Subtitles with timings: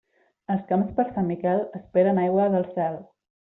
[0.53, 3.03] Els camps per Sant Miquel esperen aigua del cel.